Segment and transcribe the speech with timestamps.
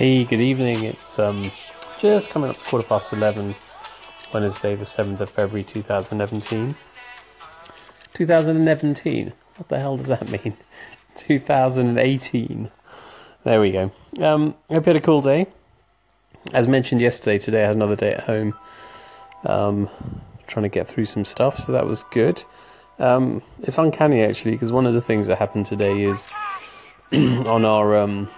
[0.00, 0.84] Hey, good evening.
[0.84, 1.52] It's um,
[1.98, 3.54] just coming up to quarter past 11,
[4.32, 6.74] Wednesday, the 7th of February 2017.
[8.14, 9.32] 2017?
[9.56, 10.56] What the hell does that mean?
[11.16, 12.70] 2018.
[13.44, 13.92] There we go.
[14.18, 15.48] Um, hope you had a cool day.
[16.54, 18.54] As mentioned yesterday, today I had another day at home.
[19.44, 19.90] Um,
[20.46, 22.42] trying to get through some stuff, so that was good.
[22.98, 26.26] Um, it's uncanny actually, because one of the things that happened today is
[27.12, 28.30] on our um,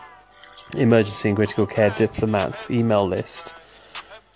[0.77, 3.55] emergency and critical care diplomats email list,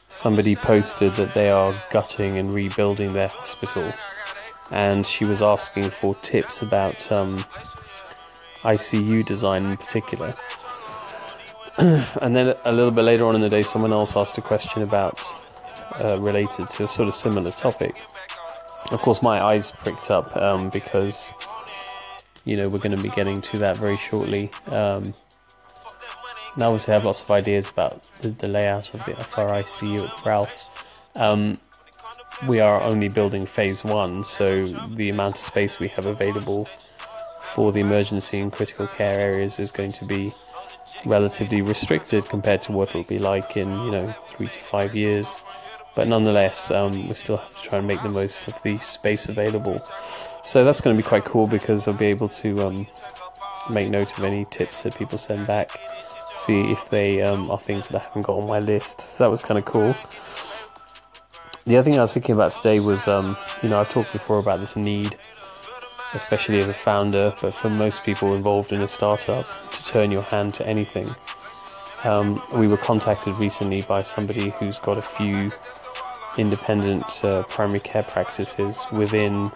[0.08, 3.92] somebody posted that they are gutting and rebuilding their hospital,
[4.70, 7.44] and she was asking for tips about um,
[8.62, 10.34] ICU design in particular.
[11.78, 14.82] and then a little bit later on in the day, someone else asked a question
[14.82, 15.20] about
[16.02, 18.00] uh, related to a sort of similar topic.
[18.90, 21.34] Of course, my eyes pricked up um, because
[22.44, 24.50] you know we're going to be getting to that very shortly.
[24.68, 25.14] Um,
[26.56, 30.24] and obviously, I have lots of ideas about the, the layout of, the, FRICU at
[30.24, 30.70] Ralph.
[31.14, 31.60] Um,
[32.48, 36.64] we are only building phase one, so the amount of space we have available
[37.52, 40.32] for the emergency and critical care areas is going to be
[41.04, 45.38] relatively restricted compared to what it'll be like in you know three to five years.
[45.94, 49.28] But nonetheless, um, we still have to try and make the most of the space
[49.28, 49.86] available.
[50.42, 52.86] So that's going to be quite cool because I'll be able to um,
[53.70, 55.70] make note of any tips that people send back
[56.36, 59.00] see if they um, are things that I haven't got on my list.
[59.00, 59.94] So that was kind of cool.
[61.64, 64.38] The other thing I was thinking about today was, um, you know, I've talked before
[64.38, 65.18] about this need,
[66.14, 70.22] especially as a founder, but for most people involved in a startup, to turn your
[70.22, 71.12] hand to anything.
[72.04, 75.50] Um, we were contacted recently by somebody who's got a few
[76.38, 79.50] independent uh, primary care practices within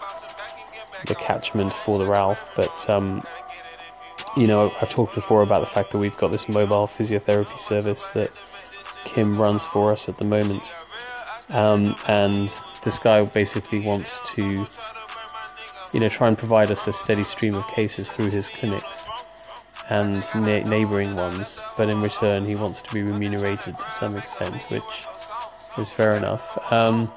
[1.06, 3.24] the catchment for the Ralph, but um,
[4.36, 8.06] you know, I've talked before about the fact that we've got this mobile physiotherapy service
[8.10, 8.30] that
[9.04, 10.72] Kim runs for us at the moment.
[11.48, 14.66] Um, and this guy basically wants to,
[15.92, 19.08] you know, try and provide us a steady stream of cases through his clinics
[19.88, 24.62] and na- neighbouring ones, but in return he wants to be remunerated to some extent,
[24.70, 25.04] which
[25.76, 26.56] is fair enough.
[26.72, 27.10] Um,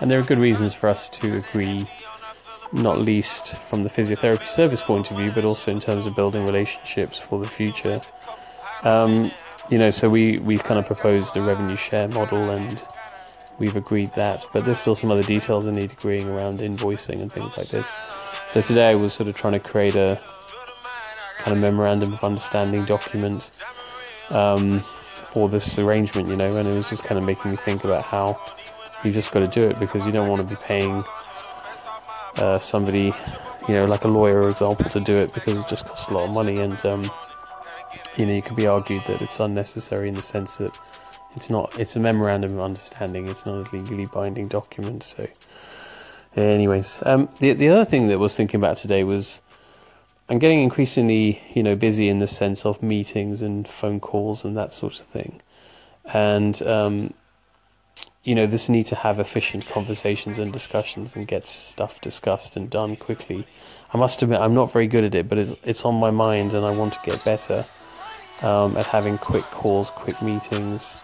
[0.00, 1.86] and there are good reasons for us to agree
[2.72, 6.44] not least from the physiotherapy service point of view, but also in terms of building
[6.44, 8.00] relationships for the future.
[8.84, 9.30] Um,
[9.70, 12.82] you know, so we we kind of proposed a revenue share model, and
[13.58, 14.44] we've agreed that.
[14.52, 17.92] But there's still some other details that need agreeing around invoicing and things like this.
[18.48, 20.20] So today I was sort of trying to create a
[21.38, 23.50] kind of memorandum of understanding document
[24.30, 24.80] um,
[25.32, 28.04] for this arrangement, you know, and it was just kind of making me think about
[28.04, 28.40] how
[29.04, 31.02] you just got to do it because you don't want to be paying
[32.36, 33.12] uh, somebody,
[33.68, 36.14] you know, like a lawyer, for example, to do it because it just costs a
[36.14, 37.10] lot of money, and um,
[38.16, 40.72] you know, you could be argued that it's unnecessary in the sense that
[41.36, 41.78] it's not.
[41.78, 43.28] It's a memorandum of understanding.
[43.28, 45.02] It's not a legally binding document.
[45.02, 45.26] So,
[46.36, 49.40] anyways, um, the the other thing that I was thinking about today was.
[50.28, 54.56] I'm getting increasingly, you know, busy in the sense of meetings and phone calls and
[54.56, 55.42] that sort of thing,
[56.04, 57.14] and um,
[58.22, 62.68] you know, this need to have efficient conversations and discussions and get stuff discussed and
[62.68, 63.46] done quickly.
[63.94, 66.54] I must admit, I'm not very good at it, but it's it's on my mind,
[66.54, 67.64] and I want to get better
[68.42, 70.98] um, at having quick calls, quick meetings.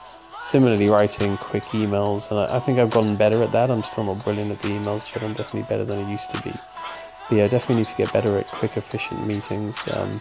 [0.45, 3.71] Similarly, writing quick emails, and I, I, think I've gotten better at that.
[3.71, 6.43] I'm still not brilliant at the emails, but I'm definitely better than I used to
[6.43, 6.53] be.
[6.53, 9.77] But yeah, I definitely need to get better at quick, efficient meetings.
[9.91, 10.21] Um,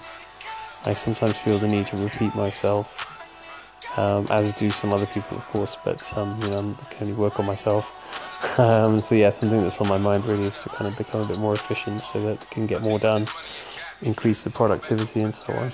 [0.86, 3.15] I sometimes feel the need to repeat myself
[3.98, 5.78] um, as do some other people, of course.
[5.84, 7.96] But um, you know, I can only work on myself.
[8.58, 11.26] Um, so yeah, something that's on my mind really is to kind of become a
[11.26, 13.28] bit more efficient, so that I can get more done,
[14.02, 15.72] increase the productivity, and so on.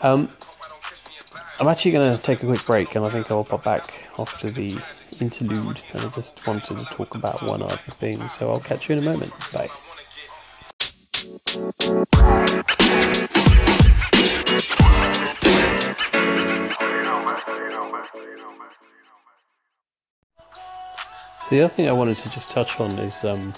[0.00, 0.28] Um,
[1.60, 4.50] I'm actually going to take a quick break, and I think I'll pop back after
[4.50, 4.78] the
[5.20, 5.80] interlude.
[5.92, 9.00] And I just wanted to talk about one other thing, so I'll catch you in
[9.00, 9.32] a moment.
[9.52, 9.68] Bye.
[21.50, 23.54] The other thing I wanted to just touch on is um,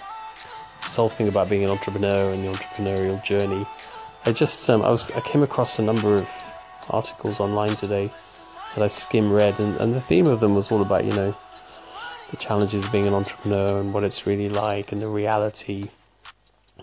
[0.83, 3.67] this whole thing about being an entrepreneur and the entrepreneurial journey.
[4.27, 6.29] I just um, I was I came across a number of
[6.89, 8.11] articles online today
[8.75, 11.37] that I skim read, and, and the theme of them was all about you know
[12.31, 15.91] the challenges of being an entrepreneur and what it's really like and the reality.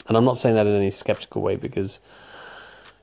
[0.07, 1.99] And I'm not saying that in any skeptical way because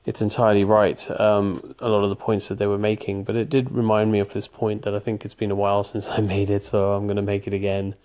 [0.05, 1.09] it's entirely right.
[1.19, 4.19] Um, a lot of the points that they were making, but it did remind me
[4.19, 6.93] of this point that I think it's been a while since I made it, so
[6.93, 7.95] I'm going to make it again.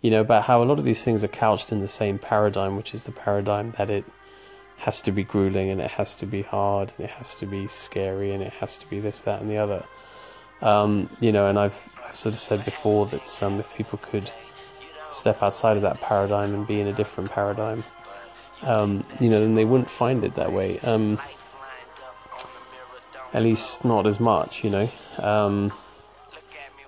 [0.00, 2.76] You know, about how a lot of these things are couched in the same paradigm,
[2.76, 4.04] which is the paradigm that it
[4.78, 7.68] has to be grueling and it has to be hard and it has to be
[7.68, 9.84] scary and it has to be this, that, and the other.
[10.60, 14.28] Um, you know, and I've, I've, sort of said before that um, if people could
[15.08, 17.84] step outside of that paradigm and be in a different paradigm,
[18.62, 20.80] um, you know, then they wouldn't find it that way.
[20.80, 21.20] Um,
[23.32, 24.88] at least not as much, you know.
[25.18, 25.72] Um,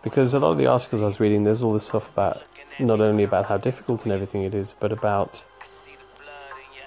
[0.02, 2.42] because a lot of the articles I was reading, there's all this stuff about
[2.78, 5.44] not only about how difficult and everything it is, but about,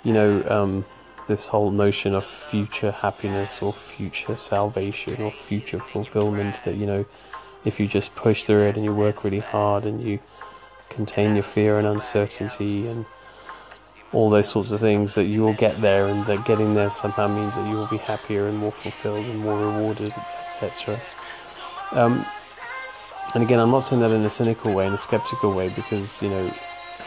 [0.03, 0.85] you know, um,
[1.27, 7.05] this whole notion of future happiness or future salvation or future fulfillment that, you know,
[7.65, 10.19] if you just push through it and you work really hard and you
[10.89, 13.05] contain your fear and uncertainty and
[14.13, 17.27] all those sorts of things that you will get there and that getting there somehow
[17.27, 20.13] means that you will be happier and more fulfilled and more rewarded
[20.45, 20.99] etc
[21.91, 22.25] um,
[23.33, 26.21] and again i'm not saying that in a cynical way in a skeptical way because
[26.21, 26.53] you know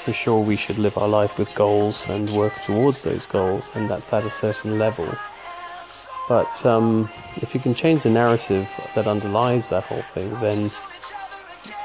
[0.00, 3.88] for sure we should live our life with goals and work towards those goals and
[3.88, 5.08] that's at a certain level.
[6.28, 10.70] But um, if you can change the narrative that underlies that whole thing then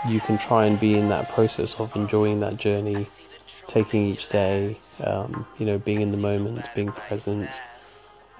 [0.07, 3.07] you can try and be in that process of enjoying that journey
[3.67, 7.49] taking each day, um, you know, being in the moment, being present,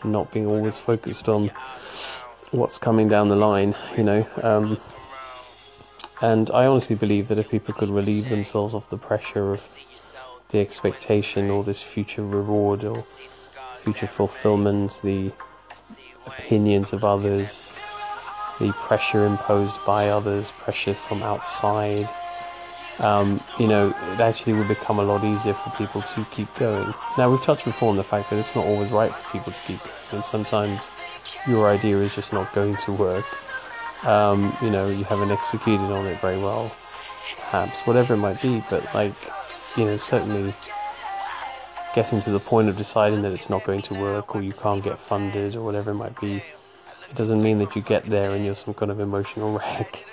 [0.01, 1.51] and not being always focused on
[2.51, 4.27] what's coming down the line, you know.
[4.41, 4.79] Um,
[6.21, 9.75] and I honestly believe that if people could relieve themselves of the pressure of
[10.49, 13.03] the expectation or this future reward or
[13.79, 15.31] future fulfillment, the
[16.25, 17.61] opinions of others,
[18.59, 22.09] the pressure imposed by others, pressure from outside,
[22.99, 26.93] um, you know, it actually would become a lot easier for people to keep going.
[27.17, 29.61] Now, we've touched before on the fact that it's not always right for people to
[29.61, 30.91] keep going, and sometimes
[31.47, 33.25] your idea is just not going to work.
[34.05, 36.71] Um, you know, you haven't executed on it very well,
[37.37, 39.13] perhaps, whatever it might be, but like,
[39.75, 40.53] you know, certainly
[41.95, 44.83] getting to the point of deciding that it's not going to work or you can't
[44.83, 48.45] get funded or whatever it might be, it doesn't mean that you get there and
[48.45, 50.05] you're some kind of emotional wreck.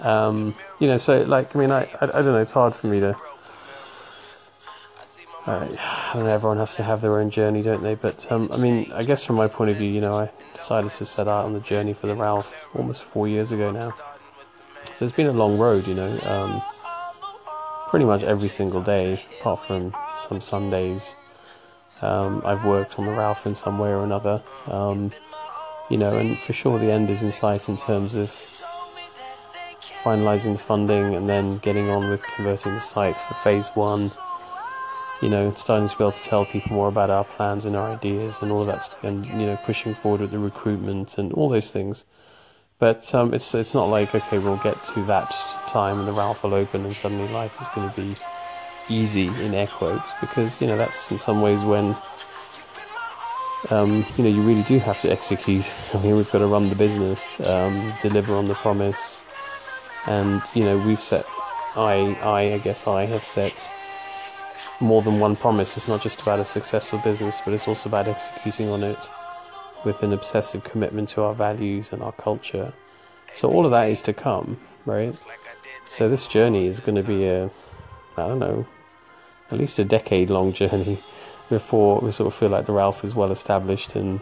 [0.00, 2.86] Um, you know, so like, I mean, I, I, I, don't know, it's hard for
[2.86, 3.16] me to.
[5.44, 7.96] Uh, I don't know, everyone has to have their own journey, don't they?
[7.96, 10.92] But um, I mean, I guess from my point of view, you know, I decided
[10.92, 13.90] to set out on the journey for the Ralph almost four years ago now.
[14.96, 16.18] So it's been a long road, you know.
[16.26, 16.62] Um,
[17.88, 21.16] pretty much every single day, apart from some Sundays,
[22.02, 24.42] um, I've worked on the Ralph in some way or another.
[24.66, 25.12] Um,
[25.90, 28.61] you know, and for sure the end is in sight in terms of
[30.02, 34.10] finalising the funding and then getting on with converting the site for phase one.
[35.20, 37.92] You know, starting to be able to tell people more about our plans and our
[37.92, 41.48] ideas and all of that, and you know, pushing forward with the recruitment and all
[41.48, 42.04] those things.
[42.80, 45.30] But um, it's it's not like okay, we'll get to that
[45.68, 48.16] time and the Ralph will open and suddenly life is going to be
[48.88, 51.96] easy in air quotes because you know that's in some ways when
[53.70, 55.72] um, you know you really do have to execute.
[55.94, 59.26] I mean, we've got to run the business, um, deliver on the promise,
[60.06, 61.24] and you know we've set
[61.76, 63.54] I I I guess I have set
[64.80, 65.76] more than one promise.
[65.76, 68.98] It's not just about a successful business, but it's also about executing on it
[69.84, 72.72] with an obsessive commitment to our values and our culture.
[73.34, 75.20] So all of that is to come, right?
[75.86, 77.50] So this journey is going to be a
[78.16, 78.66] I don't know,
[79.50, 80.98] at least a decade long journey
[81.48, 84.20] before we sort of feel like the Ralph is well established and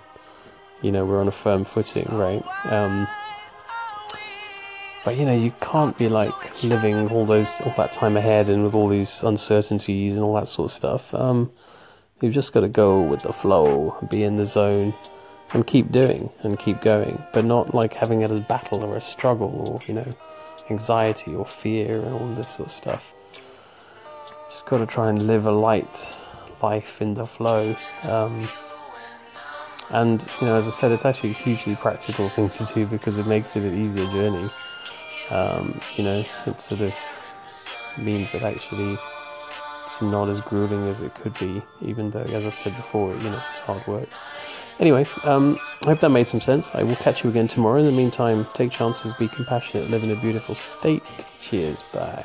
[0.82, 2.44] you know we're on a firm footing, right?
[2.64, 3.08] Um,
[5.04, 8.64] but you know, you can't be like living all those all that time ahead and
[8.64, 11.14] with all these uncertainties and all that sort of stuff.
[11.14, 11.50] Um,
[12.20, 14.94] you've just got to go with the flow, be in the zone,
[15.54, 19.00] and keep doing and keep going, but not like having it as battle or a
[19.00, 20.12] struggle or you know,
[20.68, 23.12] anxiety or fear and all this sort of stuff.
[24.50, 26.18] Just got to try and live a light
[26.62, 27.74] life in the flow.
[28.02, 28.46] Um,
[29.88, 33.16] and you know, as I said, it's actually a hugely practical thing to do because
[33.16, 34.50] it makes it an easier journey
[35.30, 36.94] um, you know, it sort of
[37.98, 38.98] means that actually
[39.84, 43.30] it's not as grueling as it could be, even though, as I've said before, you
[43.30, 44.08] know, it's hard work.
[44.78, 46.70] Anyway, um, I hope that made some sense.
[46.74, 47.80] I will catch you again tomorrow.
[47.80, 51.26] In the meantime, take chances, be compassionate, live in a beautiful state.
[51.38, 52.24] Cheers, bye.